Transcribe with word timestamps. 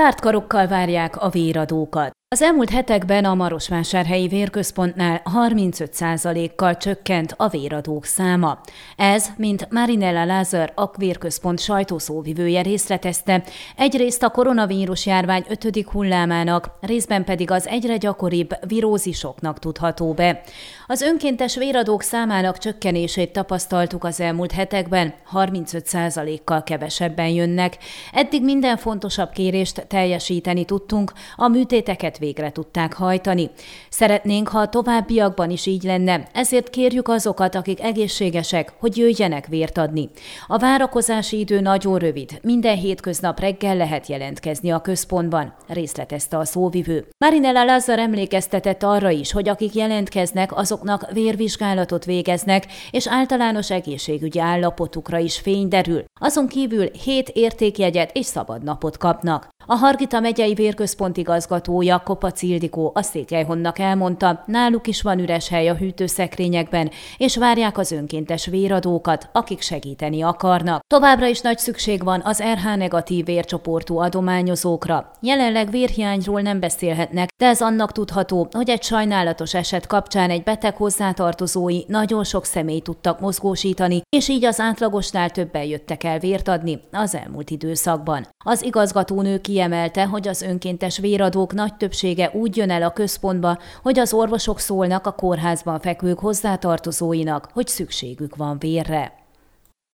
Tártkarokkal 0.00 0.66
várják 0.66 1.16
a 1.16 1.28
véradókat. 1.28 2.19
Az 2.34 2.42
elmúlt 2.42 2.70
hetekben 2.70 3.24
a 3.24 3.34
Marosvásárhelyi 3.34 4.28
Vérközpontnál 4.28 5.22
35%-kal 5.34 6.76
csökkent 6.76 7.34
a 7.36 7.48
véradók 7.48 8.04
száma. 8.04 8.60
Ez, 8.96 9.26
mint 9.36 9.70
Marinella 9.70 10.24
Lázár 10.24 10.72
akvérközpont 10.74 11.60
sajtószóvivője 11.60 12.62
részletezte, 12.62 13.42
egyrészt 13.76 14.22
a 14.22 14.30
koronavírus 14.30 15.06
járvány 15.06 15.44
ötödik 15.48 15.88
hullámának, 15.88 16.70
részben 16.80 17.24
pedig 17.24 17.50
az 17.50 17.66
egyre 17.68 17.96
gyakoribb 17.96 18.50
virózisoknak 18.66 19.58
tudható 19.58 20.12
be. 20.12 20.42
Az 20.86 21.00
önkéntes 21.00 21.56
véradók 21.56 22.02
számának 22.02 22.58
csökkenését 22.58 23.32
tapasztaltuk 23.32 24.04
az 24.04 24.20
elmúlt 24.20 24.52
hetekben, 24.52 25.14
35%-kal 25.32 26.62
kevesebben 26.62 27.28
jönnek. 27.28 27.76
Eddig 28.12 28.44
minden 28.44 28.76
fontosabb 28.76 29.30
kérést 29.30 29.86
teljesíteni 29.86 30.64
tudtunk, 30.64 31.12
a 31.36 31.48
műtéteket 31.48 32.18
végre 32.20 32.52
tudták 32.52 32.92
hajtani. 32.92 33.50
Szeretnénk, 33.88 34.48
ha 34.48 34.58
a 34.58 34.68
továbbiakban 34.68 35.50
is 35.50 35.66
így 35.66 35.82
lenne, 35.82 36.28
ezért 36.32 36.70
kérjük 36.70 37.08
azokat, 37.08 37.54
akik 37.54 37.82
egészségesek, 37.82 38.72
hogy 38.78 38.96
jöjjenek 38.96 39.46
vért 39.46 39.78
adni. 39.78 40.10
A 40.46 40.58
várakozási 40.58 41.38
idő 41.38 41.60
nagyon 41.60 41.98
rövid, 41.98 42.38
minden 42.42 42.76
hétköznap 42.76 43.40
reggel 43.40 43.76
lehet 43.76 44.06
jelentkezni 44.06 44.70
a 44.70 44.80
központban, 44.80 45.54
részletezte 45.68 46.38
a 46.38 46.44
szóvivő. 46.44 47.08
Marinella 47.24 47.64
Lazar 47.64 47.98
emlékeztetett 47.98 48.82
arra 48.82 49.10
is, 49.10 49.32
hogy 49.32 49.48
akik 49.48 49.74
jelentkeznek, 49.74 50.56
azoknak 50.56 51.10
vérvizsgálatot 51.12 52.04
végeznek, 52.04 52.66
és 52.90 53.08
általános 53.08 53.70
egészségügyi 53.70 54.40
állapotukra 54.40 55.18
is 55.18 55.38
fény 55.38 55.68
derül. 55.68 56.04
Azon 56.20 56.46
kívül 56.48 56.90
hét 57.04 57.28
értékjegyet 57.28 58.16
és 58.16 58.26
szabadnapot 58.26 58.96
kapnak. 58.96 59.48
A 59.72 59.76
Hargita 59.76 60.20
megyei 60.20 60.54
vérközpont 60.54 61.16
igazgatója 61.16 61.98
Kopac 61.98 62.42
Ildikó 62.42 62.90
a 62.94 63.02
Székelyhonnak 63.02 63.78
elmondta, 63.78 64.42
náluk 64.46 64.86
is 64.86 65.02
van 65.02 65.18
üres 65.18 65.48
hely 65.48 65.68
a 65.68 65.74
hűtőszekrényekben, 65.74 66.90
és 67.16 67.36
várják 67.36 67.78
az 67.78 67.92
önkéntes 67.92 68.46
véradókat, 68.46 69.28
akik 69.32 69.60
segíteni 69.60 70.22
akarnak. 70.22 70.80
Továbbra 70.86 71.26
is 71.26 71.40
nagy 71.40 71.58
szükség 71.58 72.04
van 72.04 72.20
az 72.24 72.42
RH 72.42 72.76
negatív 72.76 73.24
vércsoportú 73.24 73.98
adományozókra. 73.98 75.10
Jelenleg 75.20 75.70
vérhiányról 75.70 76.40
nem 76.40 76.60
beszélhetnek, 76.60 77.28
de 77.36 77.46
ez 77.46 77.60
annak 77.60 77.92
tudható, 77.92 78.48
hogy 78.50 78.70
egy 78.70 78.82
sajnálatos 78.82 79.54
eset 79.54 79.86
kapcsán 79.86 80.30
egy 80.30 80.42
beteg 80.42 80.76
hozzátartozói 80.76 81.80
nagyon 81.86 82.24
sok 82.24 82.44
személy 82.44 82.80
tudtak 82.80 83.20
mozgósítani, 83.20 84.02
és 84.16 84.28
így 84.28 84.44
az 84.44 84.60
átlagosnál 84.60 85.30
többen 85.30 85.64
jöttek 85.64 86.04
el 86.04 86.18
vért 86.18 86.48
adni 86.48 86.80
az 86.92 87.14
elmúlt 87.14 87.50
időszakban. 87.50 88.26
Az 88.44 88.62
igazgatónő 88.62 89.40
kiemelte, 89.60 90.04
hogy 90.04 90.28
az 90.28 90.42
önkéntes 90.42 90.98
véradók 90.98 91.52
nagy 91.52 91.74
többsége 91.74 92.30
úgy 92.34 92.56
jön 92.56 92.70
el 92.70 92.82
a 92.82 92.92
központba, 92.92 93.58
hogy 93.82 93.98
az 93.98 94.12
orvosok 94.12 94.60
szólnak 94.60 95.06
a 95.06 95.12
kórházban 95.12 95.80
fekvők 95.80 96.18
hozzátartozóinak, 96.18 97.48
hogy 97.52 97.66
szükségük 97.66 98.36
van 98.36 98.58
vérre. 98.58 99.12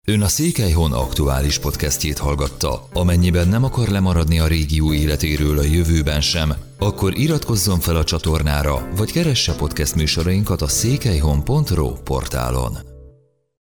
Ön 0.07 0.21
a 0.21 0.27
Székelyhon 0.27 0.91
aktuális 0.93 1.59
podcastjét 1.59 2.17
hallgatta. 2.17 2.87
Amennyiben 2.93 3.47
nem 3.47 3.63
akar 3.63 3.87
lemaradni 3.87 4.39
a 4.39 4.47
régió 4.47 4.93
életéről 4.93 5.57
a 5.57 5.63
jövőben 5.63 6.21
sem, 6.21 6.53
akkor 6.79 7.17
iratkozzon 7.17 7.79
fel 7.79 7.95
a 7.95 8.03
csatornára, 8.03 8.87
vagy 8.95 9.11
keresse 9.11 9.55
podcast 9.55 9.95
műsorainkat 9.95 10.61
a 10.61 10.67
székelyhon.pro 10.67 11.93
portálon. 11.93 12.90